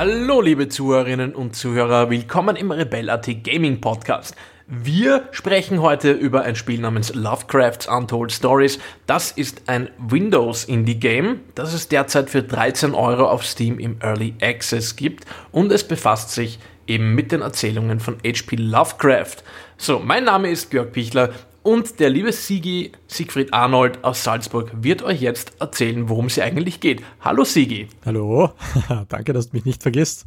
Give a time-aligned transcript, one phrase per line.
[0.00, 4.34] Hallo liebe Zuhörerinnen und Zuhörer, willkommen im Rebel.at Gaming Podcast.
[4.66, 8.78] Wir sprechen heute über ein Spiel namens Lovecraft's Untold Stories.
[9.04, 13.98] Das ist ein Windows Indie Game, das es derzeit für 13 Euro auf Steam im
[14.00, 18.56] Early Access gibt und es befasst sich eben mit den Erzählungen von H.P.
[18.56, 19.44] Lovecraft.
[19.76, 21.28] So, mein Name ist Georg Pichler
[21.62, 26.80] und der liebe Sigi Siegfried Arnold aus Salzburg wird euch jetzt erzählen, worum es eigentlich
[26.80, 27.02] geht.
[27.20, 27.88] Hallo Sigi.
[28.04, 28.52] Hallo,
[29.08, 30.26] danke, dass du mich nicht vergisst.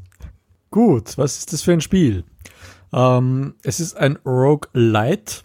[0.69, 2.23] Gut, was ist das für ein Spiel?
[2.93, 5.43] Ähm, es ist ein Roguelite.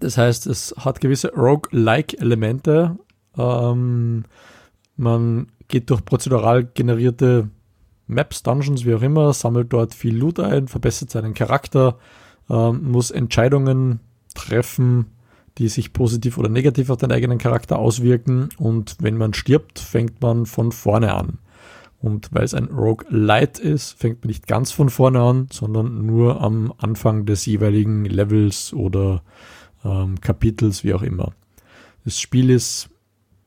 [0.00, 2.98] Das heißt, es hat gewisse Roguelike-Elemente.
[3.36, 4.24] Ähm,
[4.96, 7.50] man geht durch prozedural generierte
[8.06, 11.98] Maps, Dungeons, wie auch immer, sammelt dort viel Loot ein, verbessert seinen Charakter,
[12.50, 14.00] ähm, muss Entscheidungen
[14.34, 15.06] treffen,
[15.58, 18.48] die sich positiv oder negativ auf den eigenen Charakter auswirken.
[18.58, 21.38] Und wenn man stirbt, fängt man von vorne an.
[22.00, 26.06] Und weil es ein Rogue Light ist, fängt man nicht ganz von vorne an, sondern
[26.06, 29.22] nur am Anfang des jeweiligen Levels oder
[29.84, 31.32] ähm, Kapitels, wie auch immer.
[32.04, 32.88] Das Spiel ist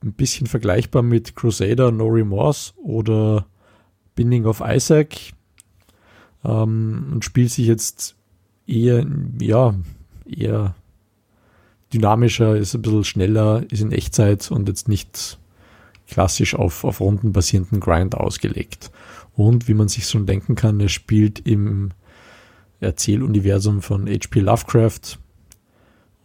[0.03, 3.45] ein bisschen vergleichbar mit Crusader No Remorse oder
[4.15, 5.15] Binding of Isaac
[6.43, 8.15] ähm, und spielt sich jetzt
[8.67, 9.05] eher,
[9.39, 9.75] ja,
[10.31, 10.75] eher
[11.93, 15.37] dynamischer, ist ein bisschen schneller, ist in Echtzeit und jetzt nicht
[16.07, 18.91] klassisch auf, auf rundenbasierenden Grind ausgelegt.
[19.35, 21.91] Und wie man sich schon denken kann, er spielt im
[22.79, 24.39] Erzähluniversum von H.P.
[24.41, 25.19] Lovecraft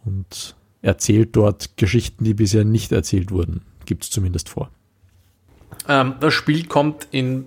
[0.03, 3.61] und erzählt dort Geschichten, die bisher nicht erzählt wurden.
[3.85, 4.69] Gibt es zumindest vor.
[5.87, 7.45] Ähm, das Spiel kommt in,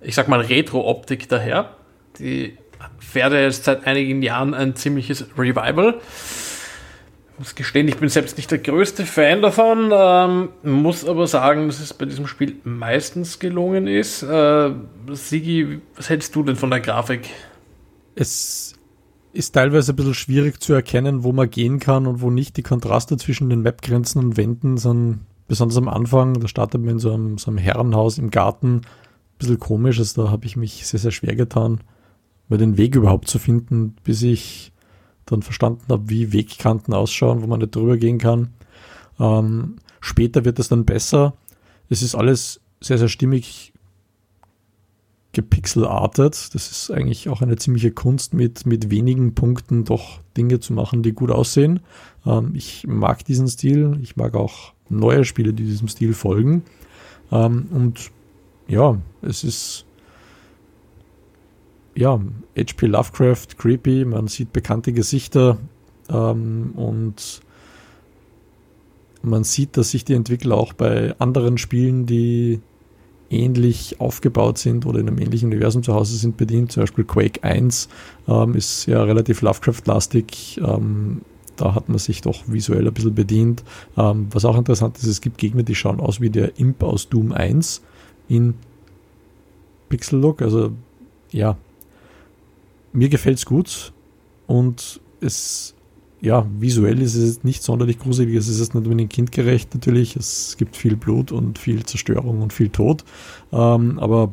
[0.00, 1.76] ich sag mal, Retro-Optik daher.
[2.18, 2.56] Die
[2.98, 6.00] fährt jetzt seit einigen Jahren ein ziemliches Revival
[7.38, 11.80] muss gestehen, ich bin selbst nicht der größte Fan davon, ähm, muss aber sagen, dass
[11.80, 14.22] es bei diesem Spiel meistens gelungen ist.
[14.22, 14.72] Äh,
[15.12, 17.30] Sigi, was hältst du denn von der Grafik?
[18.14, 18.74] Es
[19.32, 22.56] ist teilweise ein bisschen schwierig zu erkennen, wo man gehen kann und wo nicht.
[22.56, 26.98] Die Kontraste zwischen den Mapgrenzen und Wänden sind besonders am Anfang, da startet man in
[26.98, 28.82] so einem, so einem Herrenhaus im Garten, ein
[29.38, 29.98] bisschen komisch.
[29.98, 31.80] Also da habe ich mich sehr, sehr schwer getan,
[32.48, 34.72] mal den Weg überhaupt zu finden, bis ich
[35.26, 38.54] dann verstanden habe, wie Wegkanten ausschauen, wo man nicht drüber gehen kann.
[39.20, 41.34] Ähm, später wird es dann besser.
[41.88, 43.72] Es ist alles sehr, sehr stimmig
[45.32, 46.54] gepixelartet.
[46.54, 51.02] Das ist eigentlich auch eine ziemliche Kunst, mit, mit wenigen Punkten doch Dinge zu machen,
[51.02, 51.80] die gut aussehen.
[52.26, 53.98] Ähm, ich mag diesen Stil.
[54.02, 56.62] Ich mag auch neue Spiele, die diesem Stil folgen.
[57.30, 58.10] Ähm, und
[58.66, 59.84] ja, es ist
[61.98, 62.20] ja,
[62.56, 62.86] H.P.
[62.86, 65.58] Lovecraft, creepy, man sieht bekannte Gesichter
[66.08, 67.40] ähm, und
[69.22, 72.60] man sieht, dass sich die Entwickler auch bei anderen Spielen, die
[73.30, 76.70] ähnlich aufgebaut sind oder in einem ähnlichen Universum zu Hause sind, bedient.
[76.70, 77.88] Zum Beispiel Quake 1
[78.28, 80.60] ähm, ist ja relativ Lovecraft-lastig.
[80.64, 81.22] Ähm,
[81.56, 83.64] da hat man sich doch visuell ein bisschen bedient.
[83.96, 87.08] Ähm, was auch interessant ist, es gibt Gegner, die schauen aus wie der Imp aus
[87.08, 87.82] Doom 1
[88.28, 88.54] in
[89.88, 90.42] Pixel-Look.
[90.42, 90.70] Also
[91.32, 91.58] ja,
[92.92, 93.92] mir gefällt es gut
[94.46, 95.74] und es,
[96.20, 100.76] ja, visuell ist es nicht sonderlich gruselig, es ist nicht unbedingt kindgerecht natürlich, es gibt
[100.76, 103.04] viel Blut und viel Zerstörung und viel Tod,
[103.52, 104.32] ähm, aber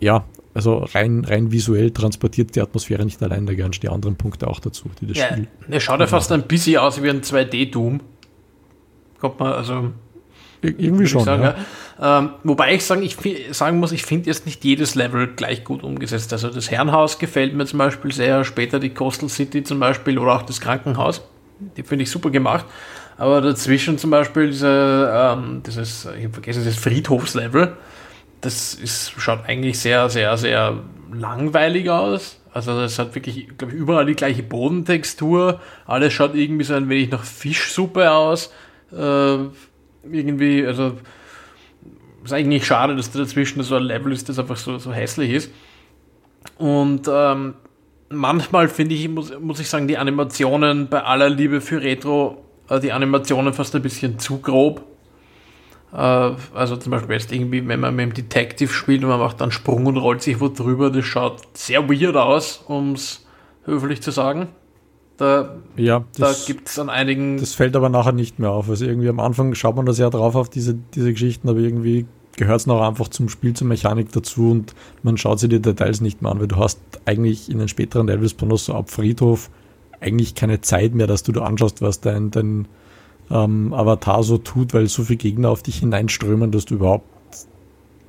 [0.00, 0.24] ja,
[0.54, 4.60] also rein, rein visuell transportiert die Atmosphäre nicht allein, da gehören die anderen Punkte auch
[4.60, 5.48] dazu, die das ja, Spiel.
[5.68, 8.00] Er schaut ja fast ein bisschen aus wie ein 2D-Doom.
[9.18, 9.90] Kommt man, also
[10.68, 11.24] irgendwie schon.
[11.24, 11.54] Sagen, ja.
[12.00, 12.18] Ja.
[12.18, 13.16] Ähm, wobei ich sagen, ich
[13.52, 16.32] sagen muss, ich finde jetzt nicht jedes Level gleich gut umgesetzt.
[16.32, 20.34] Also das Herrenhaus gefällt mir zum Beispiel sehr, später die Coastal City zum Beispiel oder
[20.34, 21.22] auch das Krankenhaus.
[21.76, 22.64] Die finde ich super gemacht.
[23.16, 27.76] Aber dazwischen zum Beispiel diese, ähm, dieses, ich habe vergessen, das Friedhofslevel,
[28.40, 30.78] das ist, schaut eigentlich sehr, sehr, sehr
[31.12, 32.40] langweilig aus.
[32.52, 35.60] Also das hat wirklich, glaube ich, überall die gleiche Bodentextur.
[35.86, 38.52] Alles schaut irgendwie so ein wenig nach Fischsuppe aus.
[38.92, 39.36] Äh,
[40.10, 40.96] irgendwie, also
[42.24, 45.30] ist eigentlich schade, dass da dazwischen so ein Level ist, das einfach so, so hässlich
[45.30, 45.50] ist.
[46.58, 47.54] Und ähm,
[48.08, 52.80] manchmal finde ich, muss, muss ich sagen, die Animationen bei aller Liebe für Retro, äh,
[52.80, 54.84] die Animationen fast ein bisschen zu grob.
[55.92, 59.40] Äh, also zum Beispiel jetzt irgendwie, wenn man mit dem Detective spielt und man macht
[59.40, 63.26] dann Sprung und rollt sich wo drüber, das schaut sehr weird aus, um es
[63.64, 64.48] höflich zu sagen.
[65.16, 67.38] Da, ja, da gibt es an einigen.
[67.38, 68.68] Das fällt aber nachher nicht mehr auf.
[68.68, 72.06] Also irgendwie am Anfang schaut man das ja drauf auf diese, diese Geschichten, aber irgendwie
[72.36, 74.74] gehört es noch einfach zum Spiel, zur Mechanik dazu und
[75.04, 78.08] man schaut sich die Details nicht mehr an, weil du hast eigentlich in den späteren
[78.08, 79.50] Levels, besonders so ab Friedhof,
[80.00, 82.66] eigentlich keine Zeit mehr, dass du da anschaust, was dein, dein
[83.30, 87.06] ähm, Avatar so tut, weil so viele Gegner auf dich hineinströmen, dass du überhaupt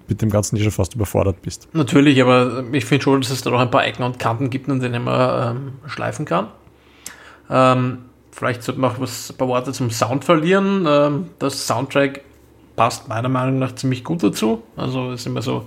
[0.08, 1.68] mit dem Ganzen schon fast überfordert bist.
[1.74, 4.70] Natürlich, aber ich finde schon, dass es da noch ein paar Ecken und Kanten gibt,
[4.70, 6.48] an denen man ähm, schleifen kann.
[7.50, 8.00] Ähm,
[8.32, 10.86] vielleicht sollte man auch was, ein paar Worte zum Sound verlieren.
[10.88, 12.22] Ähm, das Soundtrack
[12.76, 14.64] passt meiner Meinung nach ziemlich gut dazu.
[14.76, 15.66] Also es ist immer so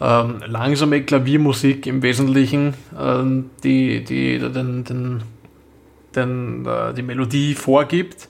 [0.00, 5.22] ähm, langsame Klaviermusik im Wesentlichen, ähm, die, die den, den,
[6.16, 8.28] den, äh, die Melodie vorgibt.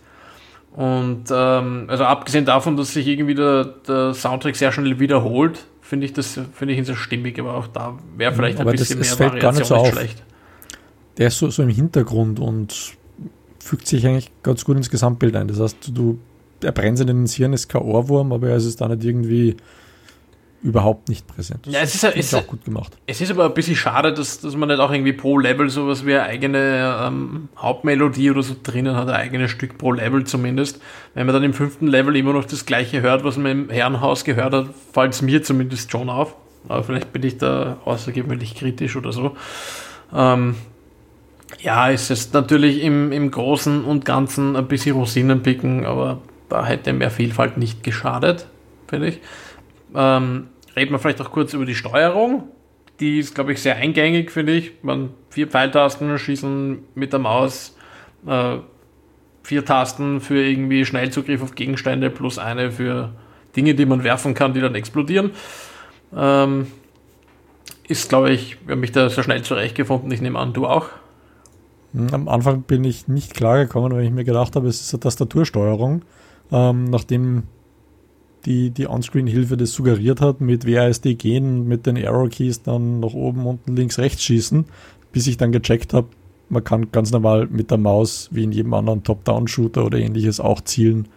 [0.75, 6.07] Und ähm, also abgesehen davon, dass sich irgendwie der, der Soundtrack sehr schnell wiederholt, finde
[6.07, 9.19] ich das finde ich ihn sehr stimmig, aber auch da wäre vielleicht ein bisschen das,
[9.19, 10.23] mehr Variation so nicht schlecht.
[11.19, 12.97] Der ist so, so im Hintergrund und
[13.59, 15.49] fügt sich eigentlich ganz gut ins Gesamtbild ein.
[15.49, 16.19] Das heißt, du,
[16.63, 19.57] er brennt in den Hirn, ist kein Ohrwurm, aber er ist da nicht irgendwie
[20.63, 21.67] überhaupt nicht präsent.
[21.67, 22.97] Ja, es ist, ist auch gut gemacht.
[23.07, 26.07] Es ist aber ein bisschen schade, dass, dass man nicht auch irgendwie pro Level sowas
[26.07, 30.81] wie eine eigene ähm, Hauptmelodie oder so drinnen hat, ein eigenes Stück pro Level zumindest.
[31.15, 34.23] Wenn man dann im fünften Level immer noch das gleiche hört, was man im Herrenhaus
[34.25, 36.37] gehört hat, fällt es mir zumindest schon auf.
[36.69, 39.37] Aber vielleicht bin ich da außergewöhnlich kritisch oder so.
[40.15, 40.55] Ähm,
[41.61, 46.93] ja, es ist natürlich im, im Großen und Ganzen ein bisschen Rosinenpicken, aber da hätte
[46.93, 48.47] mehr Vielfalt nicht geschadet,
[48.89, 49.21] finde ich.
[49.95, 52.49] Ähm, reden wir vielleicht auch kurz über die Steuerung.
[53.01, 54.73] Die ist, glaube ich, sehr eingängig, finde ich.
[54.83, 57.77] Man vier Pfeiltasten schießen mit der Maus,
[58.27, 58.57] äh,
[59.43, 63.13] vier Tasten für irgendwie Schnellzugriff auf Gegenstände plus eine für
[63.57, 65.33] Dinge, die man werfen kann, die dann explodieren.
[66.15, 66.67] Ähm,
[67.89, 70.11] ist, glaube ich, wir haben mich da sehr schnell zurechtgefunden.
[70.13, 70.89] Ich nehme an, du auch.
[71.95, 74.95] Hm, am Anfang bin ich nicht klar gekommen, weil ich mir gedacht habe, es ist
[74.95, 76.03] eine Tastatursteuerung.
[76.51, 77.45] Ähm, nachdem
[78.45, 83.47] die, die On-Screen-Hilfe das suggeriert hat, mit WASD gehen, mit den Arrow-Keys dann nach oben,
[83.47, 84.65] unten, links, rechts schießen,
[85.13, 86.09] bis ich dann gecheckt habe,
[86.49, 90.61] man kann ganz normal mit der Maus, wie in jedem anderen Top-Down-Shooter oder ähnliches, auch
[90.61, 91.09] zielen.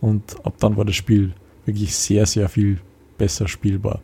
[0.00, 1.32] Und ab dann war das Spiel
[1.64, 2.78] wirklich sehr, sehr viel
[3.18, 4.00] besser spielbar.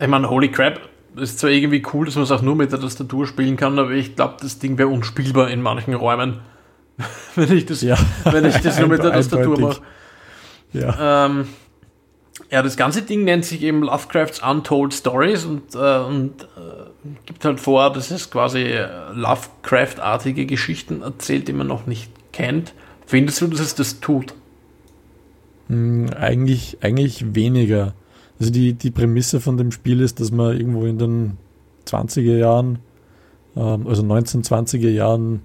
[0.00, 0.80] Ich meine, holy crap,
[1.16, 3.90] ist zwar irgendwie cool, dass man es auch nur mit der Tastatur spielen kann, aber
[3.90, 6.40] ich glaube, das Ding wäre unspielbar in manchen Räumen,
[7.34, 9.80] wenn ich das, ja, wenn ich das nur mit der Tastatur mache.
[10.72, 11.26] Ja.
[11.26, 11.48] Ähm,
[12.50, 17.44] ja, das ganze Ding nennt sich eben Lovecrafts Untold Stories und, äh, und äh, gibt
[17.44, 18.78] halt vor, dass es quasi
[19.14, 22.74] Lovecraft-artige Geschichten erzählt, die man noch nicht kennt.
[23.06, 24.34] Findest du, dass es das tut?
[25.68, 27.94] Hm, eigentlich, eigentlich weniger.
[28.38, 31.36] Also die, die Prämisse von dem Spiel ist, dass man irgendwo in den
[31.86, 32.78] 20er Jahren,
[33.56, 35.42] ähm, also 1920er Jahren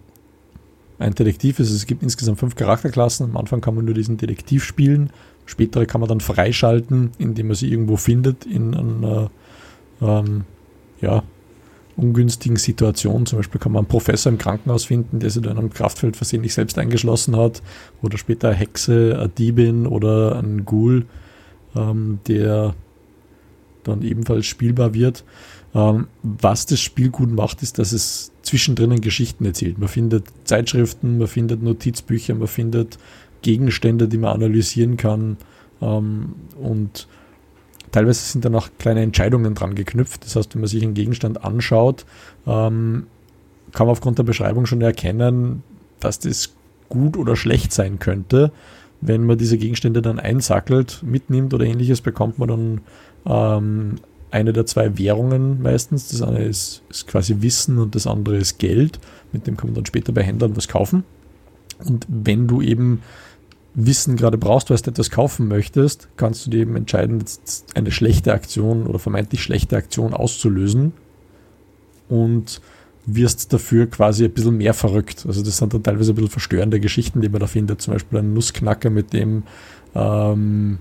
[1.00, 1.72] ein Detektiv ist.
[1.72, 3.30] Es gibt insgesamt fünf Charakterklassen.
[3.30, 5.12] Am Anfang kann man nur diesen Detektiv spielen
[5.48, 9.32] Spätere kann man dann freischalten, indem man sie irgendwo findet in einer
[10.02, 10.44] ähm,
[11.00, 11.24] ja,
[11.96, 13.26] ungünstigen Situation.
[13.26, 16.54] Zum Beispiel kann man einen Professor im Krankenhaus finden, der sich dann am Kraftfeld versehentlich
[16.54, 17.64] selbst eingeschlossen hat.
[18.02, 21.06] Oder später eine Hexe, eine Diebin oder ein Ghoul,
[21.76, 22.76] ähm, der
[23.84, 25.24] dann ebenfalls spielbar wird.
[25.74, 29.78] Ähm, was das Spiel gut macht, ist, dass es zwischendrin Geschichten erzählt.
[29.78, 32.98] Man findet Zeitschriften, man findet Notizbücher, man findet
[33.42, 35.38] Gegenstände, die man analysieren kann.
[35.82, 37.08] Ähm, und
[37.92, 40.26] teilweise sind dann auch kleine Entscheidungen dran geknüpft.
[40.26, 42.06] Das heißt, wenn man sich einen Gegenstand anschaut,
[42.46, 43.08] ähm,
[43.74, 45.64] kann man aufgrund der Beschreibung schon erkennen,
[46.00, 46.54] dass das
[46.90, 48.52] gut oder schlecht sein könnte.
[49.02, 52.82] Wenn man diese Gegenstände dann einsackelt, mitnimmt oder ähnliches, bekommt man dann
[53.26, 53.96] ähm,
[54.32, 56.10] eine der zwei Währungen meistens.
[56.10, 59.00] Das eine ist, ist, quasi Wissen und das andere ist Geld.
[59.32, 61.04] Mit dem kann man dann später bei Händlern was kaufen.
[61.86, 63.02] Und wenn du eben
[63.76, 67.24] Wissen gerade brauchst, weil du etwas kaufen möchtest, kannst du dir eben entscheiden,
[67.76, 70.94] eine schlechte Aktion oder vermeintlich schlechte Aktion auszulösen
[72.10, 72.60] und
[73.08, 75.26] wirst dafür quasi ein bisschen mehr verrückt.
[75.28, 77.82] Also das sind dann teilweise ein bisschen verstörende Geschichten, die man da findet.
[77.82, 79.44] Zum Beispiel ein Nussknacker, mit dem
[79.96, 80.78] ähm,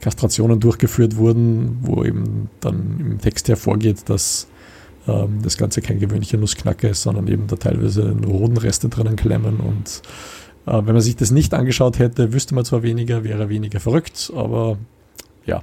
[0.00, 4.48] Kastrationen durchgeführt wurden, wo eben dann im Text hervorgeht, dass
[5.06, 10.02] ähm, das Ganze kein gewöhnlicher Nussknacker ist, sondern eben da teilweise Hodenreste drinnen klemmen und
[10.66, 14.32] äh, wenn man sich das nicht angeschaut hätte, wüsste man zwar weniger, wäre weniger verrückt,
[14.34, 14.78] aber
[15.44, 15.62] ja.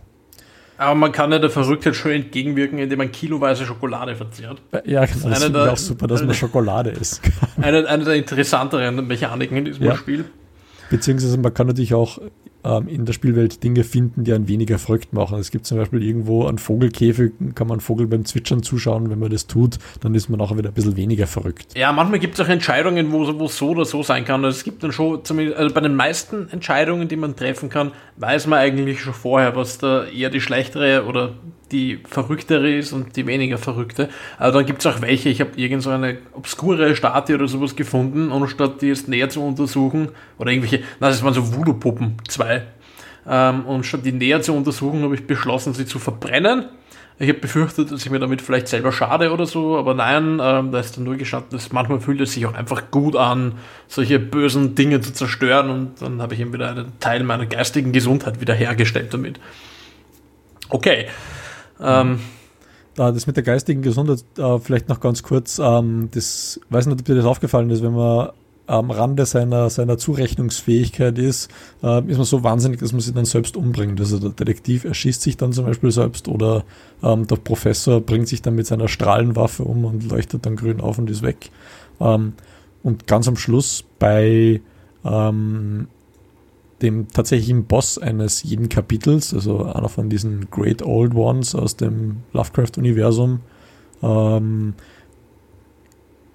[0.77, 4.61] Aber man kann ja der Verrücktheit schon entgegenwirken, indem man kiloweise Schokolade verzehrt.
[4.85, 7.21] Ja, genau, das, ist auch super, dass man Schokolade isst.
[7.61, 9.95] Eine, eine der interessanteren Mechaniken in diesem ja.
[9.95, 10.25] Spiel.
[10.89, 12.19] Beziehungsweise man kann natürlich auch
[12.63, 15.37] ähm, in der Spielwelt Dinge finden, die einen weniger verrückt machen.
[15.39, 19.09] Es gibt zum Beispiel irgendwo einen Vogelkäfig, kann man Vogel beim Zwitschern zuschauen.
[19.09, 21.67] Wenn man das tut, dann ist man auch wieder ein bisschen weniger verrückt.
[21.75, 24.43] Ja, manchmal gibt es auch Entscheidungen, wo es so oder so sein kann.
[24.45, 25.21] Es gibt dann schon,
[25.55, 29.77] also bei den meisten Entscheidungen, die man treffen kann, weiß man eigentlich schon vorher, was
[29.77, 31.33] da eher die schlechtere oder
[31.73, 34.09] die verrücktere ist und die weniger verrückte.
[34.37, 37.75] Aber dann gibt es auch welche, ich habe irgend so eine obskure Statue oder sowas
[37.75, 42.17] gefunden und statt die jetzt näher zu untersuchen oder irgendwelche, na, das waren so Voodoo-Puppen,
[42.27, 42.52] zwei,
[43.25, 46.65] und statt die näher zu untersuchen, habe ich beschlossen, sie zu verbrennen.
[47.19, 50.71] Ich habe befürchtet, dass ich mir damit vielleicht selber schade oder so, aber nein, ähm,
[50.71, 53.53] da ist dann nur gestanden, dass manchmal fühlt es sich auch einfach gut an,
[53.87, 57.91] solche bösen Dinge zu zerstören und dann habe ich eben wieder einen Teil meiner geistigen
[57.91, 59.39] Gesundheit wiederhergestellt damit.
[60.69, 61.05] Okay.
[61.79, 62.19] Ähm,
[62.95, 67.05] das mit der geistigen Gesundheit, äh, vielleicht noch ganz kurz, ähm, das weiß nicht, ob
[67.05, 68.29] dir das aufgefallen ist, wenn man
[68.65, 71.49] am Rande seiner, seiner Zurechnungsfähigkeit ist,
[71.83, 73.99] äh, ist man so wahnsinnig, dass man sich dann selbst umbringt.
[73.99, 76.63] Also der Detektiv erschießt sich dann zum Beispiel selbst oder
[77.01, 80.97] ähm, der Professor bringt sich dann mit seiner Strahlenwaffe um und leuchtet dann grün auf
[80.97, 81.49] und ist weg.
[81.99, 82.33] Ähm,
[82.83, 84.61] und ganz am Schluss bei
[85.03, 85.87] ähm,
[86.81, 92.17] dem tatsächlichen Boss eines jeden Kapitels, also einer von diesen Great Old Ones aus dem
[92.33, 93.39] Lovecraft-Universum,
[94.01, 94.73] ähm,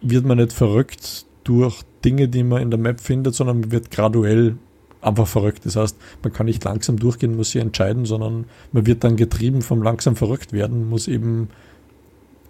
[0.01, 3.91] wird man nicht verrückt durch Dinge, die man in der Map findet, sondern man wird
[3.91, 4.57] graduell
[5.01, 5.65] einfach verrückt.
[5.67, 9.63] Das heißt, man kann nicht langsam durchgehen, muss sich entscheiden, sondern man wird dann getrieben
[9.63, 11.49] vom langsam verrückt werden, muss eben,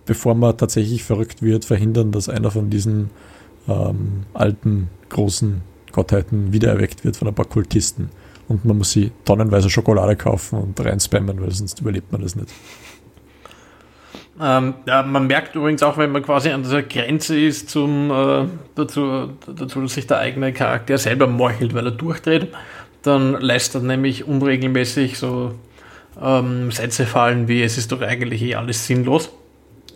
[0.07, 3.11] bevor man tatsächlich verrückt wird, verhindern, dass einer von diesen
[3.69, 5.63] ähm, alten, großen
[5.93, 8.11] Gottheiten wiedererweckt wird von ein paar Kultisten.
[8.49, 12.49] Und man muss sie tonnenweise Schokolade kaufen und reinspammen, weil sonst überlebt man das nicht.
[14.41, 18.47] Ähm, ja, man merkt übrigens auch, wenn man quasi an dieser Grenze ist zum, äh,
[18.77, 22.49] dazu, dazu, dass sich der eigene Charakter selber morchelt, weil er durchdreht,
[23.03, 25.55] dann lässt er nämlich unregelmäßig so
[26.21, 29.31] ähm, Sätze fallen wie, es ist doch eigentlich eh alles sinnlos.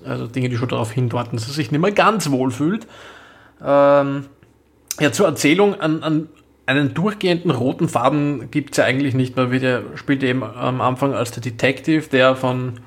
[0.05, 2.87] Also Dinge, die schon darauf hindeuten, dass er sich nicht mehr ganz wohl fühlt.
[3.65, 4.27] Ähm,
[4.99, 6.29] ja, zur Erzählung, an, an
[6.67, 9.37] einen durchgehenden roten Faden gibt es ja eigentlich nicht.
[9.37, 12.81] Man wird ja, spielt eben am Anfang als der Detective, der von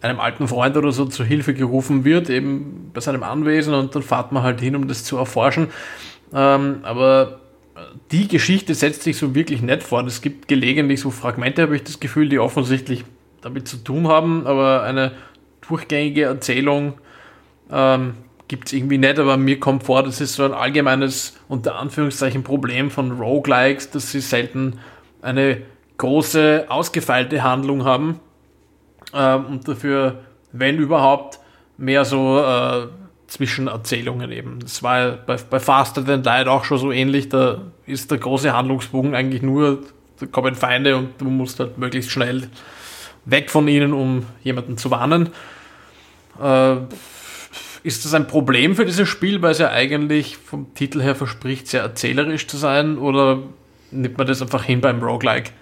[0.00, 4.02] einem alten Freund oder so zur Hilfe gerufen wird, eben bei seinem Anwesen und dann
[4.02, 5.68] fahrt man halt hin, um das zu erforschen.
[6.32, 7.40] Ähm, aber
[8.10, 10.06] die Geschichte setzt sich so wirklich nett fort.
[10.06, 13.04] Es gibt gelegentlich so Fragmente, habe ich das Gefühl, die offensichtlich
[13.40, 15.12] damit zu tun haben, aber eine
[15.66, 16.94] durchgängige Erzählung
[17.70, 18.14] ähm,
[18.48, 22.42] gibt es irgendwie nicht, aber mir kommt vor, das ist so ein allgemeines, unter Anführungszeichen,
[22.42, 24.78] Problem von Roguelikes, dass sie selten
[25.20, 25.62] eine
[25.98, 28.20] große, ausgefeilte Handlung haben,
[29.14, 30.20] ähm, und dafür,
[30.52, 31.38] wenn überhaupt,
[31.76, 32.88] mehr so äh,
[33.28, 34.58] Zwischenerzählungen eben.
[34.60, 37.28] Das war bei, bei Faster Than Light auch schon so ähnlich.
[37.28, 39.82] Da ist der große Handlungsbogen eigentlich nur,
[40.18, 42.48] da kommen Feinde und du musst halt möglichst schnell
[43.24, 45.30] weg von ihnen, um jemanden zu warnen.
[46.42, 46.76] Äh,
[47.82, 51.68] ist das ein Problem für dieses Spiel, weil es ja eigentlich vom Titel her verspricht,
[51.68, 52.98] sehr erzählerisch zu sein?
[52.98, 53.38] Oder
[53.90, 55.52] nimmt man das einfach hin beim Roguelike?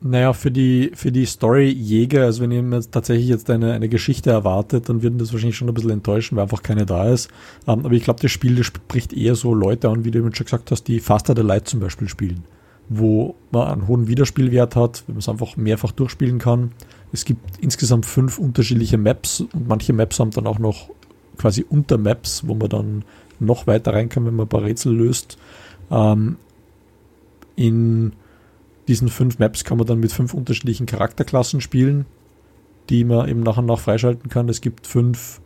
[0.00, 4.30] Naja, für die, für die Story-Jäger, also wenn ihr jetzt tatsächlich jetzt eine, eine Geschichte
[4.30, 7.30] erwartet, dann würden das wahrscheinlich schon ein bisschen enttäuschen, weil einfach keine da ist.
[7.66, 10.20] Um, ähm, aber ich glaube, das Spiel das spricht eher so Leute an, wie du
[10.20, 12.44] schon gesagt hast, die Faster the Light zum Beispiel spielen,
[12.88, 16.70] wo man einen hohen Wiederspielwert hat, wenn man es einfach mehrfach durchspielen kann.
[17.10, 20.90] Es gibt insgesamt fünf unterschiedliche Maps und manche Maps haben dann auch noch
[21.38, 23.04] quasi Untermaps, wo man dann
[23.40, 25.38] noch weiter rein kann, wenn man ein paar Rätsel löst.
[25.88, 26.36] Um, ähm,
[27.56, 28.12] in
[28.88, 32.06] diesen fünf Maps kann man dann mit fünf unterschiedlichen Charakterklassen spielen,
[32.88, 34.48] die man eben nach und nach freischalten kann.
[34.48, 35.40] Es gibt fünf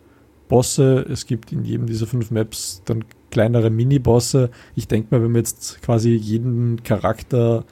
[0.49, 4.51] Bosse, es gibt in jedem dieser fünf Maps dann kleinere Mini-Bosse.
[4.77, 7.65] Ich denke mal, wenn man jetzt quasi jeden Charakter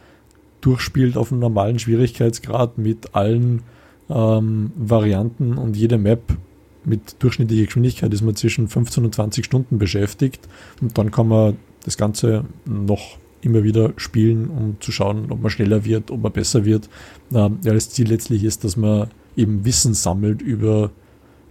[0.60, 3.62] durchspielt auf einem normalen Schwierigkeitsgrad mit allen
[4.08, 6.36] ähm, Varianten und jede Map
[6.84, 10.48] mit durchschnittlicher Geschwindigkeit ist man zwischen 15 und 20 Stunden beschäftigt
[10.80, 15.50] und dann kann man das Ganze noch immer wieder spielen, um zu schauen, ob man
[15.50, 16.88] schneller wird, ob man besser wird.
[17.32, 20.90] Ähm, ja, das Ziel letztlich ist, dass man eben Wissen sammelt über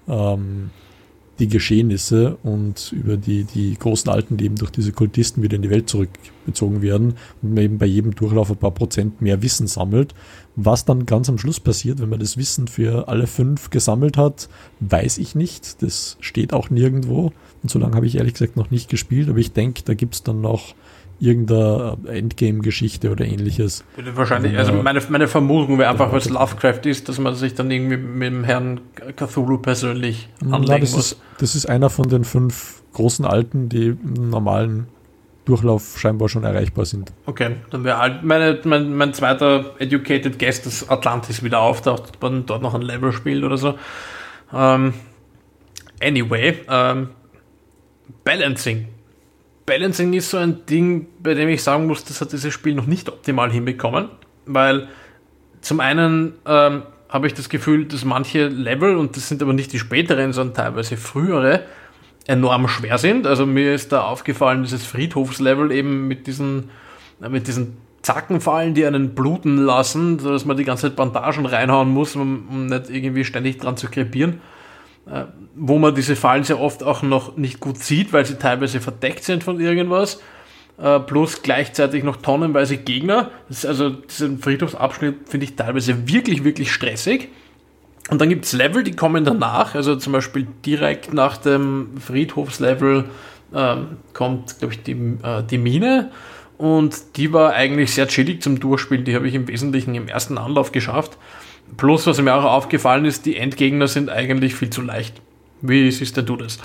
[0.07, 0.69] ähm,
[1.39, 5.61] die Geschehnisse und über die, die großen Alten, die eben durch diese Kultisten wieder in
[5.61, 9.67] die Welt zurückbezogen werden und man eben bei jedem Durchlauf ein paar Prozent mehr Wissen
[9.67, 10.13] sammelt.
[10.57, 14.49] Was dann ganz am Schluss passiert, wenn man das Wissen für alle fünf gesammelt hat,
[14.81, 15.81] weiß ich nicht.
[15.81, 17.31] Das steht auch nirgendwo.
[17.63, 20.15] Und so lange habe ich ehrlich gesagt noch nicht gespielt, aber ich denke, da gibt
[20.15, 20.75] es dann noch
[21.19, 23.83] irgendeine Endgame-Geschichte oder ähnliches.
[24.13, 27.97] Wahrscheinlich, also meine, meine Vermutung wäre einfach, was Lovecraft ist, dass man sich dann irgendwie
[27.97, 28.81] mit dem Herrn
[29.15, 31.11] Cthulhu persönlich anlegen Na, das muss.
[31.11, 34.87] Ist, das ist einer von den fünf großen Alten, die im normalen
[35.45, 37.11] Durchlauf scheinbar schon erreichbar sind.
[37.25, 42.61] Okay, dann wäre meine, mein, mein zweiter Educated Guest, dass Atlantis wieder auftaucht, man dort
[42.61, 43.69] noch ein Level spielt oder so.
[44.51, 44.93] Um, ähm,
[46.01, 47.09] anyway, um, ähm,
[48.23, 48.87] Balancing
[49.69, 52.87] Balancing ist so ein Ding, bei dem ich sagen muss, das hat dieses Spiel noch
[52.87, 54.09] nicht optimal hinbekommen,
[54.47, 54.87] weil
[55.61, 59.71] zum einen ähm, habe ich das Gefühl, dass manche Level, und das sind aber nicht
[59.71, 61.65] die späteren, sondern teilweise frühere,
[62.25, 63.27] enorm schwer sind.
[63.27, 66.71] Also mir ist da aufgefallen, dieses Friedhofslevel eben mit diesen,
[67.19, 72.15] mit diesen Zackenfallen, die einen bluten lassen, sodass man die ganze Zeit Bandagen reinhauen muss,
[72.15, 74.41] um, um nicht irgendwie ständig dran zu krepieren.
[75.11, 75.25] Äh,
[75.55, 79.23] wo man diese Fallen sehr oft auch noch nicht gut sieht, weil sie teilweise verdeckt
[79.23, 80.21] sind von irgendwas.
[80.81, 83.31] Äh, plus gleichzeitig noch tonnenweise Gegner.
[83.49, 87.29] Also diesen Friedhofsabschnitt finde ich teilweise wirklich, wirklich stressig.
[88.09, 89.75] Und dann gibt es Level, die kommen danach.
[89.75, 93.05] Also zum Beispiel direkt nach dem Friedhofslevel
[93.53, 96.11] ähm, kommt, glaube ich, die, äh, die Mine.
[96.57, 99.05] Und die war eigentlich sehr chillig zum Durchspielen.
[99.05, 101.17] Die habe ich im Wesentlichen im ersten Anlauf geschafft.
[101.77, 105.21] Plus, was mir auch aufgefallen ist, die Endgegner sind eigentlich viel zu leicht.
[105.61, 106.59] Wie siehst denn du das?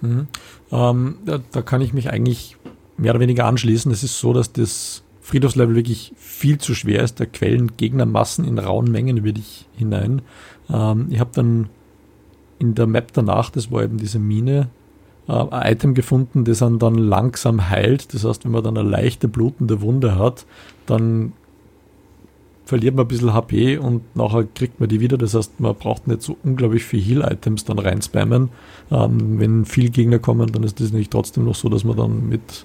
[0.00, 0.28] Mhm.
[0.72, 2.56] Ähm, da, da, kann ich mich eigentlich
[2.96, 3.90] mehr oder weniger anschließen.
[3.92, 7.20] Es ist so, dass das Friedhofslevel wirklich viel zu schwer ist.
[7.20, 10.22] Da quellen Gegnermassen in rauen Mengen über dich hinein.
[10.70, 11.68] Ähm, ich habe dann
[12.58, 14.68] in der Map danach, das war eben diese Mine,
[15.28, 18.14] äh, ein Item gefunden, das dann, dann langsam heilt.
[18.14, 20.46] Das heißt, wenn man dann eine leichte blutende Wunde hat,
[20.86, 21.32] dann
[22.64, 25.18] verliert man ein bisschen HP und nachher kriegt man die wieder.
[25.18, 28.50] Das heißt, man braucht nicht so unglaublich viel Heal-Items dann reinspammen.
[28.90, 32.28] Ähm, wenn viel Gegner kommen, dann ist das nämlich trotzdem noch so, dass man dann
[32.28, 32.64] mit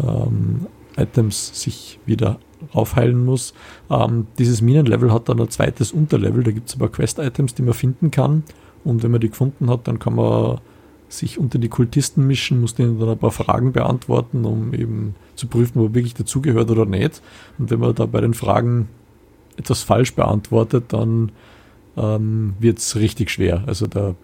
[0.00, 0.66] ähm,
[0.96, 2.38] Items sich wieder
[2.72, 3.52] aufheilen muss.
[3.90, 7.74] Ähm, dieses Minenlevel hat dann ein zweites Unterlevel, da gibt es paar Quest-Items, die man
[7.74, 8.44] finden kann.
[8.84, 10.60] Und wenn man die gefunden hat, dann kann man
[11.08, 15.46] sich unter die Kultisten mischen, muss denen dann ein paar Fragen beantworten, um eben zu
[15.46, 17.22] prüfen, ob er wirklich dazugehört oder nicht.
[17.58, 18.88] Und wenn man da bei den Fragen
[19.56, 21.32] etwas falsch beantwortet, dann
[21.96, 23.64] ähm, wird es richtig schwer.
[23.66, 24.14] Also da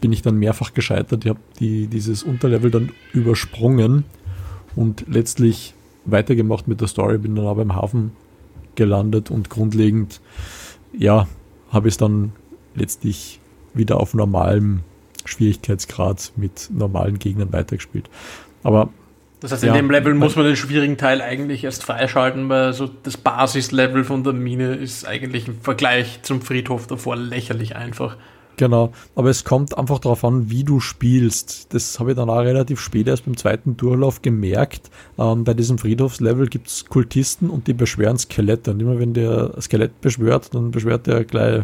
[0.00, 1.24] bin ich dann mehrfach gescheitert.
[1.24, 4.04] Ich habe die, dieses Unterlevel dann übersprungen
[4.76, 8.12] und letztlich weitergemacht mit der Story, bin dann aber im Hafen
[8.74, 10.20] gelandet und grundlegend,
[10.96, 11.26] ja,
[11.70, 12.32] habe ich es dann
[12.74, 13.40] letztlich
[13.74, 14.80] wieder auf normalem
[15.24, 18.08] Schwierigkeitsgrad mit normalen Gegnern weitergespielt.
[18.62, 18.90] Aber
[19.40, 22.72] das heißt, in ja, dem Level muss man den schwierigen Teil eigentlich erst freischalten, weil
[22.72, 28.16] so das Basislevel von der Mine ist eigentlich im Vergleich zum Friedhof davor lächerlich einfach.
[28.56, 31.72] Genau, aber es kommt einfach darauf an, wie du spielst.
[31.72, 34.90] Das habe ich dann auch relativ spät erst beim zweiten Durchlauf gemerkt.
[35.16, 38.72] Ähm, bei diesem Friedhofslevel gibt es Kultisten und die beschwören Skelette.
[38.72, 41.62] Und immer wenn der Skelett beschwört, dann beschwört der gleich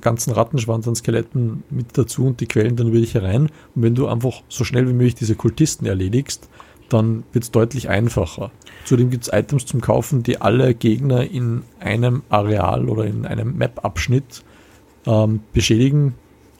[0.00, 3.48] ganzen Rattenschwanz an Skeletten mit dazu und die quellen dann wirklich herein.
[3.74, 6.48] Und wenn du einfach so schnell wie möglich diese Kultisten erledigst,
[6.88, 8.50] dann wird es deutlich einfacher.
[8.84, 13.56] Zudem gibt es Items zum Kaufen, die alle Gegner in einem Areal oder in einem
[13.56, 14.44] Map-Abschnitt
[15.06, 16.14] ähm, beschädigen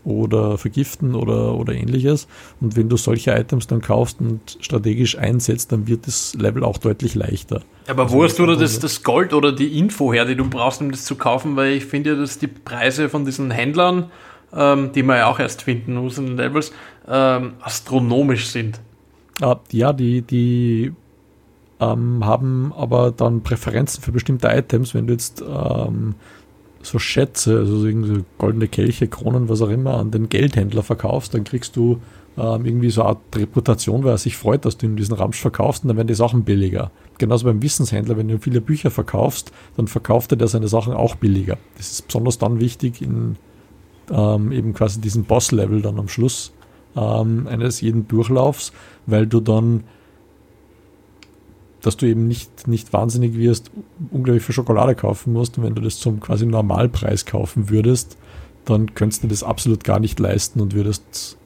[0.06, 2.28] oder vergiften oder, oder ähnliches.
[2.60, 6.78] Und wenn du solche Items dann kaufst und strategisch einsetzt, dann wird das Level auch
[6.78, 7.62] deutlich leichter.
[7.88, 10.48] Aber also wo hast du da das, das Gold oder die Info her, die du
[10.48, 11.56] brauchst, um das zu kaufen?
[11.56, 14.10] Weil ich finde ja, dass die Preise von diesen Händlern,
[14.54, 16.72] ähm, die man ja auch erst finden muss in den Levels,
[17.08, 18.80] ähm, astronomisch sind.
[19.40, 20.92] Ah, ja, die, die
[21.80, 24.94] ähm, haben aber dann Präferenzen für bestimmte Items.
[24.94, 26.14] Wenn du jetzt ähm,
[26.82, 31.44] so Schätze, also irgendwie goldene Kelche, Kronen, was auch immer, an den Geldhändler verkaufst, dann
[31.44, 32.00] kriegst du
[32.38, 35.40] ähm, irgendwie so eine Art Reputation, weil er sich freut, dass du ihm diesen Ramsch
[35.40, 36.90] verkaufst und dann werden die Sachen billiger.
[37.18, 41.58] Genauso beim Wissenshändler, wenn du viele Bücher verkaufst, dann verkauft er seine Sachen auch billiger.
[41.76, 43.36] Das ist besonders dann wichtig in
[44.10, 46.52] ähm, eben quasi diesem Boss-Level dann am Schluss
[46.96, 48.72] ähm, eines jeden Durchlaufs,
[49.06, 49.84] weil du dann
[51.86, 53.70] dass du eben nicht, nicht wahnsinnig wirst,
[54.10, 55.56] unglaublich viel Schokolade kaufen musst.
[55.56, 58.18] Und wenn du das zum quasi Normalpreis kaufen würdest,
[58.64, 61.38] dann könntest du das absolut gar nicht leisten und würdest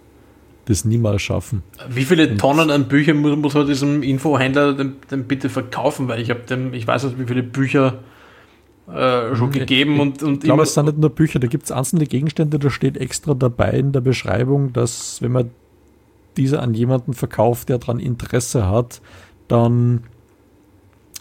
[0.64, 1.62] das niemals schaffen.
[1.90, 6.08] Wie viele und Tonnen an Büchern muss, muss man diesem Infohändler denn, denn bitte verkaufen?
[6.08, 7.98] Weil ich habe dem, ich weiß nicht, wie viele Bücher
[8.88, 9.60] äh, schon okay.
[9.60, 12.58] gegeben und, und ich glaube, es sind nicht nur Bücher, da gibt es einzelne Gegenstände,
[12.58, 15.50] da steht extra dabei in der Beschreibung, dass wenn man
[16.36, 19.00] diese an jemanden verkauft, der daran Interesse hat,
[19.48, 20.04] dann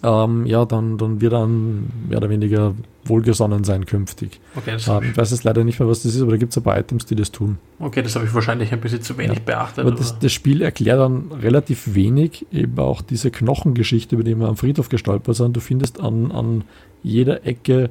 [0.02, 4.40] ähm, ja, dann, dann wird er mehr oder weniger wohlgesonnen sein künftig.
[4.56, 6.58] Okay, ähm, ich weiß jetzt leider nicht mehr, was das ist, aber da gibt es
[6.58, 7.58] ein paar Items, die das tun.
[7.80, 9.44] Okay, das habe ich wahrscheinlich ein bisschen zu wenig ja.
[9.46, 9.86] beachtet.
[9.86, 14.48] Aber das, das, Spiel erklärt dann relativ wenig, eben auch diese Knochengeschichte, über die wir
[14.48, 15.56] am Friedhof gestolpert sind.
[15.56, 16.64] Du findest an, an
[17.04, 17.90] jeder Ecke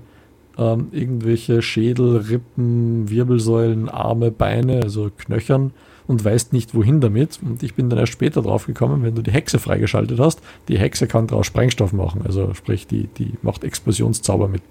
[0.57, 5.73] ähm, irgendwelche Schädel, Rippen, Wirbelsäulen, Arme, Beine, also Knöchern
[6.09, 7.39] und weißt nicht, wohin damit.
[7.41, 10.41] Und ich bin dann erst später drauf gekommen, wenn du die Hexe freigeschaltet hast.
[10.67, 14.63] Die Hexe kann daraus Sprengstoff machen, also sprich, die, die macht Explosionszauber mit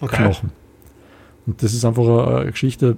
[0.00, 0.16] okay.
[0.16, 0.50] Knochen.
[1.46, 2.04] Und das ist einfach
[2.42, 2.96] eine Geschichte,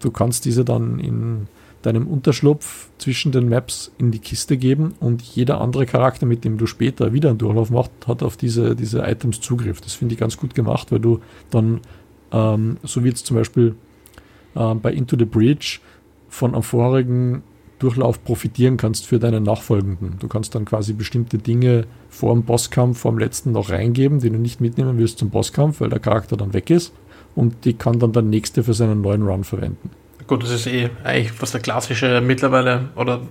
[0.00, 1.46] du kannst diese dann in
[1.82, 6.58] deinem Unterschlupf zwischen den Maps in die Kiste geben und jeder andere Charakter, mit dem
[6.58, 9.80] du später wieder einen Durchlauf machst, hat auf diese, diese Items Zugriff.
[9.80, 11.80] Das finde ich ganz gut gemacht, weil du dann,
[12.32, 13.74] ähm, so wie jetzt zum Beispiel
[14.56, 15.80] ähm, bei Into the Breach,
[16.30, 17.42] von einem vorigen
[17.80, 20.16] Durchlauf profitieren kannst für deinen Nachfolgenden.
[20.18, 24.30] Du kannst dann quasi bestimmte Dinge vor dem Bosskampf, vor dem letzten noch reingeben, die
[24.30, 26.92] du nicht mitnehmen willst zum Bosskampf, weil der Charakter dann weg ist.
[27.34, 29.90] Und die kann dann der nächste für seinen neuen Run verwenden.
[30.26, 33.22] Gut, das ist eh eigentlich was der klassische mittlerweile oder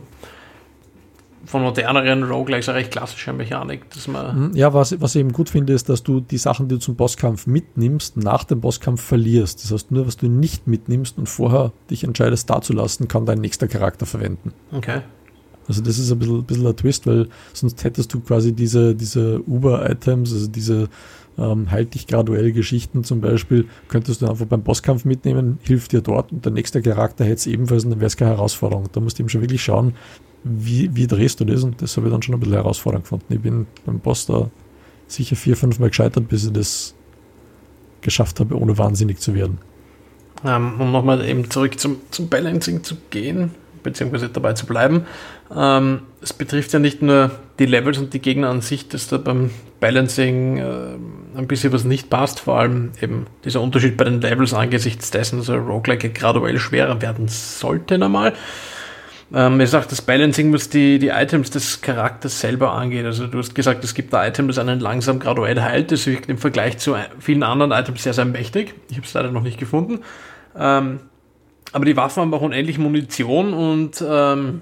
[1.49, 3.89] von moderneren Roguelikes eine recht klassische Mechanik.
[3.89, 4.55] Dass man mhm.
[4.55, 6.95] ja, was, was ich eben gut finde, ist, dass du die Sachen, die du zum
[6.95, 9.63] Bosskampf mitnimmst, nach dem Bosskampf verlierst.
[9.63, 13.25] Das heißt, nur was du nicht mitnimmst und vorher dich entscheidest, da zu lassen, kann
[13.25, 14.53] dein nächster Charakter verwenden.
[14.71, 15.01] Okay.
[15.69, 19.41] Also das ist ein bisschen, bisschen ein Twist, weil sonst hättest du quasi diese, diese
[19.47, 20.89] Uber-Items, also diese
[21.37, 26.01] ähm, halt dich graduell Geschichten zum Beispiel, könntest du einfach beim Bosskampf mitnehmen, hilft dir
[26.01, 28.89] dort und der nächste Charakter hätte es ebenfalls und dann wäre es keine Herausforderung.
[28.91, 29.93] Da musst du eben schon wirklich schauen,
[30.43, 31.63] wie, wie drehst du das?
[31.63, 33.31] Und das habe ich dann schon ein bisschen herausfordernd gefunden.
[33.31, 34.49] Ich bin beim Boss da
[35.07, 36.95] sicher vier, fünf Mal gescheitert, bis ich das
[38.01, 39.59] geschafft habe, ohne wahnsinnig zu werden.
[40.43, 43.51] Ähm, um nochmal eben zurück zum, zum Balancing zu gehen,
[43.83, 45.05] beziehungsweise dabei zu bleiben.
[45.55, 49.17] Ähm, es betrifft ja nicht nur die Levels und die Gegner an sich, dass da
[49.17, 54.21] beim Balancing äh, ein bisschen was nicht passt, vor allem eben dieser Unterschied bei den
[54.21, 58.33] Levels angesichts dessen, dass Roguelike graduell schwerer werden sollte normal.
[59.33, 63.05] Ähm, ich sage, das Balancing, was die, die Items des Charakters selber angeht.
[63.05, 65.91] Also du hast gesagt, es gibt ein Item, das einen langsam graduell heilt.
[65.91, 68.73] Das wirkt im Vergleich zu vielen anderen Items sehr, sehr mächtig.
[68.89, 69.99] Ich habe es leider noch nicht gefunden.
[70.57, 70.99] Ähm,
[71.71, 74.61] aber die Waffen haben auch unendlich Munition und ähm,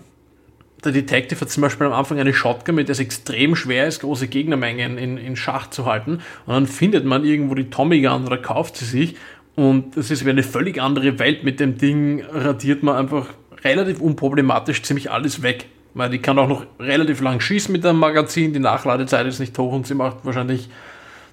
[0.84, 4.02] der Detective hat zum Beispiel am Anfang eine Shotgun, mit der es extrem schwer ist,
[4.02, 6.20] große Gegnermengen in, in Schach zu halten.
[6.46, 9.16] Und dann findet man irgendwo die Tommy Gun oder kauft sie sich.
[9.56, 11.44] Und es ist wie eine völlig andere Welt.
[11.44, 13.26] Mit dem Ding radiert man einfach
[13.64, 15.66] relativ unproblematisch ziemlich alles weg.
[15.96, 19.58] Weil die kann auch noch relativ lang schießen mit dem Magazin, die Nachladezeit ist nicht
[19.58, 20.70] hoch und sie macht wahrscheinlich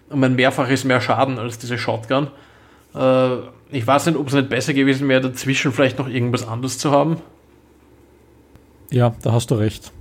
[0.09, 2.29] um ein Mehrfaches mehr Schaden als diese Shotgun.
[2.95, 3.37] Äh,
[3.75, 6.91] ich weiß nicht, ob es nicht besser gewesen wäre, dazwischen vielleicht noch irgendwas anderes zu
[6.91, 7.19] haben.
[8.91, 9.93] Ja, da hast du recht.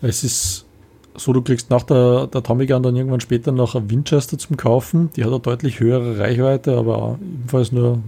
[0.00, 0.66] Es ist
[1.14, 4.56] so, du kriegst nach der, der Tommy Gun dann irgendwann später noch ein Winchester zum
[4.56, 5.10] Kaufen.
[5.16, 7.98] Die hat eine deutlich höhere Reichweite, aber ebenfalls nur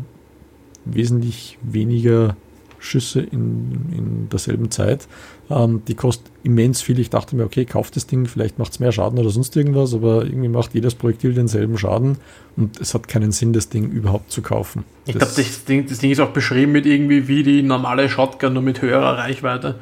[0.84, 2.36] wesentlich weniger
[2.80, 5.06] Schüsse in, in derselben Zeit.
[5.50, 6.98] Ähm, die kostet immens viel.
[6.98, 9.94] Ich dachte mir, okay, kauf das Ding, vielleicht macht es mehr Schaden oder sonst irgendwas,
[9.94, 12.16] aber irgendwie macht jedes Projektil denselben Schaden
[12.56, 14.84] und es hat keinen Sinn, das Ding überhaupt zu kaufen.
[15.06, 18.54] Ich glaube, das Ding, das Ding ist auch beschrieben mit irgendwie wie die normale Shotgun,
[18.54, 19.76] nur mit höherer Reichweite.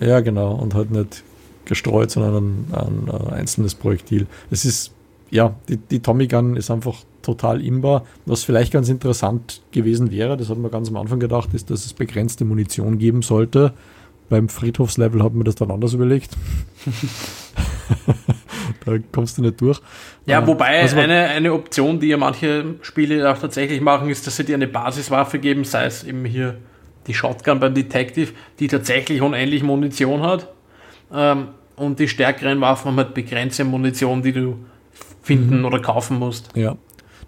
[0.00, 1.22] Ja, genau, und halt nicht
[1.66, 4.26] gestreut, sondern ein, ein, ein einzelnes Projektil.
[4.50, 4.92] Es ist,
[5.30, 8.04] ja, die, die Tommy Gun ist einfach total imbar.
[8.26, 11.84] Was vielleicht ganz interessant gewesen wäre, das hat man ganz am Anfang gedacht, ist, dass
[11.84, 13.72] es begrenzte Munition geben sollte.
[14.28, 16.36] Beim Friedhofslevel hat man das dann anders überlegt.
[18.84, 19.80] da kommst du nicht durch.
[20.26, 24.26] Ja, ähm, wobei also eine, eine Option, die ja manche Spiele auch tatsächlich machen, ist,
[24.26, 26.56] dass sie dir eine Basiswaffe geben, sei es eben hier
[27.06, 30.48] die Shotgun beim Detective, die tatsächlich unendlich Munition hat.
[31.12, 34.56] Ähm, und die stärkeren Waffen haben halt begrenzte Munition, die du
[35.22, 35.64] finden mhm.
[35.64, 36.50] oder kaufen musst.
[36.56, 36.76] Ja,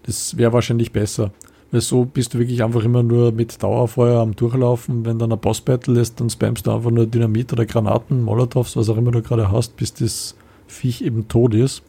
[0.04, 1.32] das wäre wahrscheinlich besser.
[1.70, 5.04] Weil so bist du wirklich einfach immer nur mit Dauerfeuer am Durchlaufen.
[5.04, 8.88] Wenn dann ein Boss-Battle ist, dann spammst du einfach nur Dynamit oder Granaten, Molotovs, was
[8.88, 10.36] auch immer du gerade hast, bis das
[10.68, 11.82] Viech eben tot ist.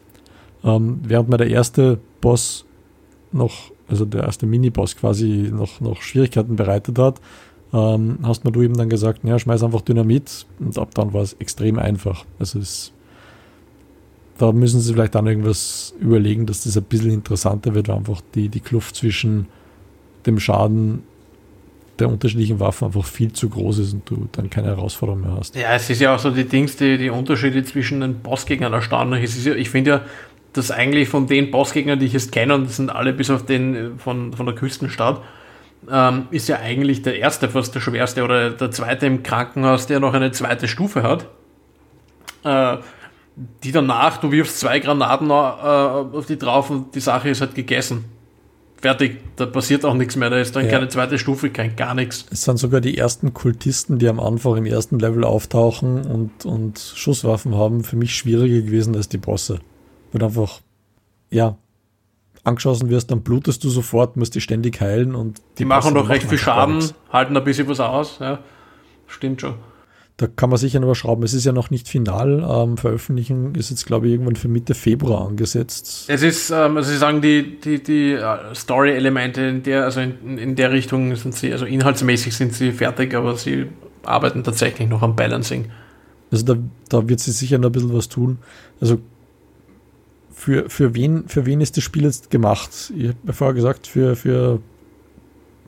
[0.64, 2.64] Ähm, während mir der erste Boss
[3.30, 7.20] noch, also der erste Mini-Boss quasi noch, noch Schwierigkeiten bereitet hat,
[7.72, 11.22] ähm, hast mir du eben dann gesagt, ja, schmeiß einfach Dynamit und ab dann war
[11.22, 12.24] es extrem einfach.
[12.38, 12.92] Also es
[14.38, 18.20] da müssen sie vielleicht dann irgendwas überlegen, dass das ein bisschen interessanter wird, weil einfach
[18.34, 19.46] die, die Kluft zwischen
[20.26, 21.02] dem Schaden
[21.98, 25.56] der unterschiedlichen Waffen einfach viel zu groß ist und du dann keine Herausforderung mehr hast.
[25.56, 29.24] Ja, es ist ja auch so die Dings, die, die Unterschiede zwischen den Bossgegnern erstaunlich.
[29.24, 30.00] Es ist ja, ich finde ja,
[30.52, 33.46] dass eigentlich von den Bossgegnern, die ich jetzt kenne, und das sind alle bis auf
[33.46, 35.22] den äh, von, von der Küstenstadt,
[35.90, 40.00] ähm, ist ja eigentlich der erste fast der schwerste oder der zweite im Krankenhaus, der
[40.00, 41.26] noch eine zweite Stufe hat.
[42.44, 42.78] Äh,
[43.36, 47.54] die danach, du wirfst zwei Granaten äh, auf die drauf und die Sache ist halt
[47.54, 48.06] gegessen.
[48.78, 50.70] Fertig, da passiert auch nichts mehr, da ist dann ja.
[50.70, 52.26] keine zweite Stufe, kein gar nichts.
[52.30, 56.78] Es sind sogar die ersten Kultisten, die am Anfang im ersten Level auftauchen und, und
[56.78, 59.60] Schusswaffen haben, für mich schwieriger gewesen als die Bosse.
[60.12, 60.60] Weil einfach,
[61.30, 61.56] ja,
[62.44, 66.08] angeschossen wirst, dann blutest du sofort, musst dich ständig heilen und die, die machen doch
[66.08, 68.38] recht viel Schaden, halten ein bisschen was aus, ja.
[69.06, 69.54] Stimmt schon.
[70.18, 71.24] Da kann man sicher noch schrauben.
[71.24, 72.42] Es ist ja noch nicht final.
[72.48, 76.06] Ähm, veröffentlichen ist jetzt, glaube ich, irgendwann für Mitte Februar angesetzt.
[76.08, 80.38] Es ist, ähm, also Sie sagen, die, die, die uh, Story-Elemente in der, also in,
[80.38, 83.66] in der Richtung sind sie, also inhaltsmäßig sind sie fertig, aber sie
[84.04, 85.66] arbeiten tatsächlich noch am Balancing.
[86.30, 86.56] Also da,
[86.88, 88.38] da wird sie sicher noch ein bisschen was tun.
[88.80, 88.98] Also
[90.32, 92.92] für, für, wen, für wen ist das Spiel jetzt gemacht?
[92.96, 94.60] Ich habe ja vorher gesagt, für, für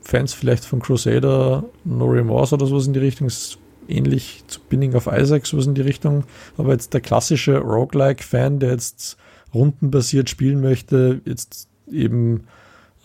[0.01, 3.27] Fans vielleicht von Crusader, No Remorse oder sowas in die Richtung.
[3.27, 3.59] Es
[3.89, 6.23] ähnlich zu Binning of Isaac, sowas in die Richtung.
[6.57, 9.17] Aber jetzt der klassische Roguelike-Fan, der jetzt
[9.53, 12.45] rundenbasiert spielen möchte, jetzt eben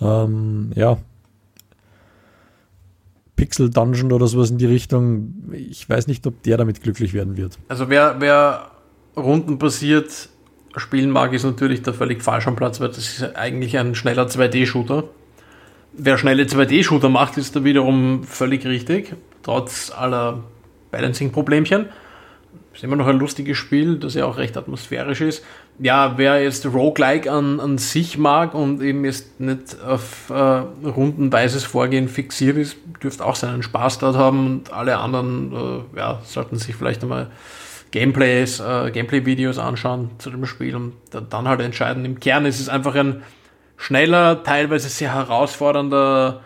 [0.00, 0.98] ähm, ja,
[3.36, 5.34] Pixel Dungeon oder sowas in die Richtung.
[5.52, 7.58] Ich weiß nicht, ob der damit glücklich werden wird.
[7.68, 8.70] Also wer, wer
[9.16, 10.28] rundenbasiert
[10.76, 14.26] spielen mag, ist natürlich der völlig falsch am Platz, weil das ist eigentlich ein schneller
[14.26, 15.04] 2D-Shooter.
[15.92, 20.42] Wer schnelle 2D-Shooter macht, ist da wiederum völlig richtig, trotz aller
[20.94, 21.86] Balancing-Problemchen.
[22.72, 25.44] Ist immer noch ein lustiges Spiel, das ja auch recht atmosphärisch ist.
[25.78, 31.64] Ja, wer jetzt Roguelike an, an sich mag und eben jetzt nicht auf äh, rundenweises
[31.64, 35.52] Vorgehen fixiert ist, dürfte auch seinen Spaß dort haben und alle anderen
[35.94, 37.30] äh, ja, sollten sich vielleicht einmal
[37.92, 42.04] Gameplays, äh, Gameplay-Videos anschauen zu dem Spiel und dann halt entscheiden.
[42.04, 43.22] Im Kern ist es einfach ein
[43.76, 46.40] schneller, teilweise sehr herausfordernder,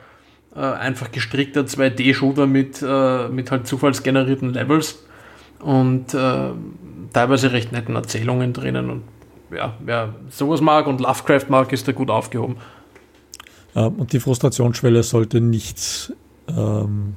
[0.58, 5.04] äh, einfach gestrickter 2D-Shooter mit, äh, mit halt zufallsgenerierten Levels
[5.60, 6.50] und äh,
[7.12, 8.90] teilweise recht netten Erzählungen drinnen.
[8.90, 9.02] Und
[9.54, 12.56] ja, wer sowas mag und Lovecraft mag, ist da gut aufgehoben.
[13.74, 16.12] Und die Frustrationsschwelle sollte nicht
[16.48, 17.14] ähm,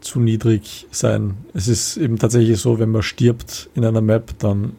[0.00, 1.36] zu niedrig sein.
[1.52, 4.72] Es ist eben tatsächlich so, wenn man stirbt in einer Map, dann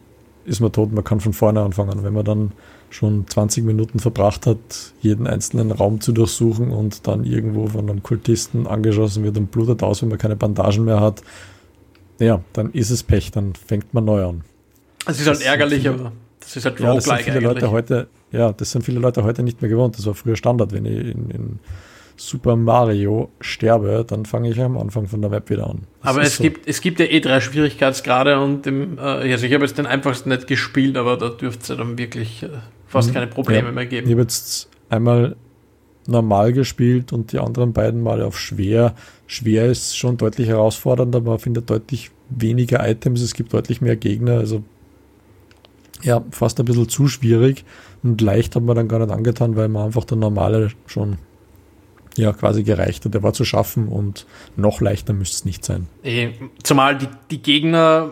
[0.44, 2.02] ist man tot, man kann von vorne anfangen.
[2.02, 2.52] Wenn man dann
[2.90, 4.58] schon 20 Minuten verbracht hat,
[5.00, 9.82] jeden einzelnen Raum zu durchsuchen und dann irgendwo von einem Kultisten angeschossen wird und blutet
[9.82, 11.22] aus, wenn man keine Bandagen mehr hat,
[12.18, 14.44] ja, dann ist es Pech, dann fängt man neu an.
[15.06, 17.70] Es ist halt das ärgerlich, viele, aber das ist halt ja, das sind viele Leute
[17.70, 19.98] heute, Ja, das sind viele Leute heute nicht mehr gewohnt.
[19.98, 21.58] Das war früher Standard, wenn ich in, in
[22.26, 25.82] Super Mario sterbe, dann fange ich am Anfang von der Map wieder an.
[26.02, 26.44] Das aber es, so.
[26.44, 29.86] gibt, es gibt ja eh drei Schwierigkeitsgrade und im, äh, also ich habe jetzt den
[29.86, 32.48] einfachsten nicht gespielt, aber da dürfte es ja dann wirklich äh,
[32.86, 33.14] fast mhm.
[33.14, 33.72] keine Probleme ja.
[33.72, 34.06] mehr geben.
[34.06, 35.34] Ich habe jetzt einmal
[36.06, 38.94] normal gespielt und die anderen beiden Male auf schwer.
[39.26, 44.38] Schwer ist schon deutlich herausfordernder, man findet deutlich weniger Items, es gibt deutlich mehr Gegner,
[44.38, 44.62] also
[46.02, 47.64] ja, fast ein bisschen zu schwierig
[48.02, 51.18] und leicht hat man dann gar nicht angetan, weil man einfach der normale schon
[52.16, 53.14] ja quasi gereicht hat.
[53.14, 55.86] Der war zu schaffen und noch leichter müsste es nicht sein.
[56.02, 56.30] Eh,
[56.62, 58.10] zumal die, die Gegner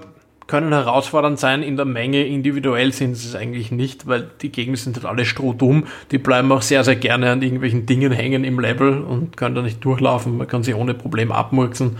[0.51, 4.77] können herausfordernd sein, in der Menge individuell sind sie es eigentlich nicht, weil die Gegner
[4.77, 5.87] sind halt alle strohdumm.
[6.11, 9.63] Die bleiben auch sehr, sehr gerne an irgendwelchen Dingen hängen im Level und können da
[9.63, 10.37] nicht durchlaufen.
[10.37, 11.99] Man kann sie ohne Problem abmurksen.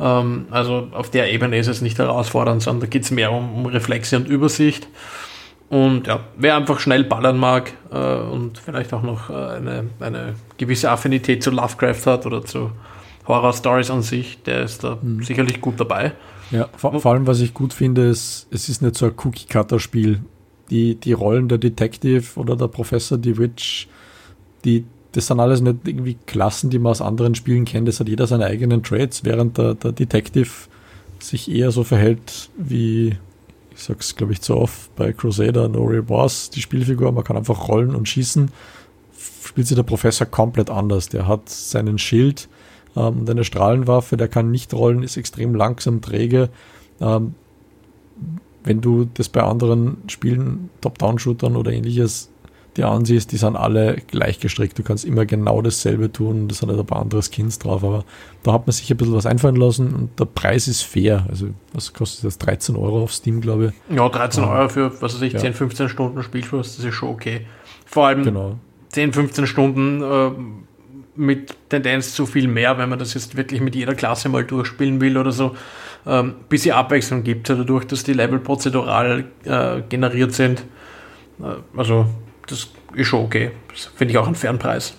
[0.00, 3.66] Ähm, also auf der Ebene ist es nicht herausfordernd, sondern da geht es mehr um
[3.66, 4.88] Reflexe und Übersicht.
[5.68, 10.34] Und ja, wer einfach schnell ballern mag äh, und vielleicht auch noch äh, eine, eine
[10.56, 12.70] gewisse Affinität zu Lovecraft hat oder zu
[13.26, 15.22] Horror-Stories an sich, der ist da mhm.
[15.22, 16.12] sicherlich gut dabei.
[16.50, 20.20] Ja, vor, vor, allem, was ich gut finde, ist, es ist nicht so ein Cookie-Cutter-Spiel.
[20.70, 23.86] Die, die Rollen der Detective oder der Professor, die Witch,
[24.64, 27.86] die, das sind alles nicht irgendwie Klassen, die man aus anderen Spielen kennt.
[27.88, 30.50] Das hat jeder seine eigenen Traits, während der, der Detective
[31.18, 33.16] sich eher so verhält wie
[33.74, 37.68] ich sag's glaube ich zu oft, bei Crusader No Boss, die Spielfigur, man kann einfach
[37.68, 38.50] rollen und schießen,
[39.44, 41.08] spielt sich der Professor komplett anders.
[41.08, 42.48] Der hat seinen Schild
[42.96, 46.48] ähm, und eine Strahlenwaffe, der kann nicht rollen, ist extrem langsam, träge.
[47.00, 47.34] Ähm,
[48.64, 52.30] wenn du das bei anderen Spielen, Top-Down-Shootern oder ähnliches
[52.76, 54.78] dir ansiehst, die sind alle gleich gestrickt.
[54.78, 56.48] Du kannst immer genau dasselbe tun.
[56.48, 58.04] Das hat halt ein paar andere Skins drauf, aber
[58.42, 61.26] da hat man sich ein bisschen was einfallen lassen und der Preis ist fair.
[61.28, 62.38] Also, was kostet das?
[62.38, 63.96] 13 Euro auf Steam, glaube ich.
[63.96, 65.38] Ja, 13 Euro für, was weiß ich, ja.
[65.38, 67.46] 10, 15 Stunden Spielfluss, das ist schon okay.
[67.86, 68.58] Vor allem genau.
[68.90, 70.30] 10, 15 Stunden äh,
[71.16, 75.00] mit Tendenz zu viel mehr, wenn man das jetzt wirklich mit jeder Klasse mal durchspielen
[75.00, 75.56] will oder so.
[76.06, 80.64] Ähm, bisschen Abwechslung gibt es ja dadurch, dass die Level prozedural äh, generiert sind.
[81.40, 82.06] Äh, also
[82.46, 83.52] das ist schon okay.
[83.68, 84.94] Das finde ich auch einen fairen Preis.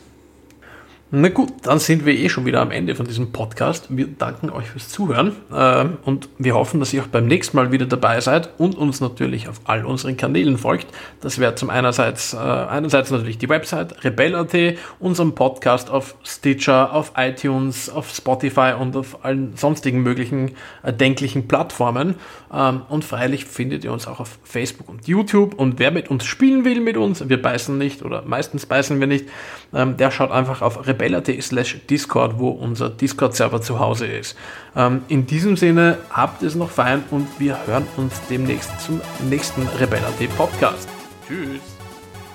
[1.18, 3.86] Na gut, dann sind wir eh schon wieder am Ende von diesem Podcast.
[3.88, 7.72] Wir danken euch fürs Zuhören äh, und wir hoffen, dass ihr auch beim nächsten Mal
[7.72, 10.88] wieder dabei seid und uns natürlich auf all unseren Kanälen folgt.
[11.22, 17.14] Das wäre zum einerseits, äh, einerseits natürlich die Website rebell.at, unserem Podcast auf Stitcher, auf
[17.16, 20.52] iTunes, auf Spotify und auf allen sonstigen möglichen
[20.84, 22.16] erdenklichen Plattformen.
[22.54, 25.54] Ähm, und freilich findet ihr uns auch auf Facebook und YouTube.
[25.54, 29.08] Und wer mit uns spielen will mit uns, wir beißen nicht oder meistens beißen wir
[29.08, 29.30] nicht,
[29.74, 34.36] ähm, der schaut einfach auf rebell.at rebella.t slash Discord, wo unser Discord-Server zu Hause ist.
[34.76, 39.68] Ähm, in diesem Sinne, habt es noch fein und wir hören uns demnächst zum nächsten
[39.80, 40.90] Rebella.t Podcast.
[41.28, 41.62] Tschüss.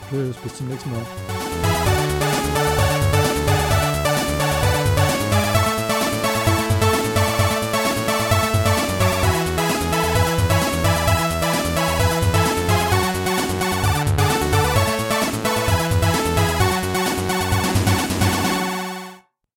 [0.08, 1.49] Tschüss, bis zum nächsten Mal.